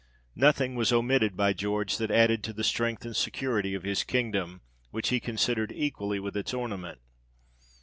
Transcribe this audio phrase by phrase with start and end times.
[0.35, 4.61] Nothing was omitted by George that added to the strength and security of his kingdom,
[4.89, 6.99] which he con sidered equally with its ornament.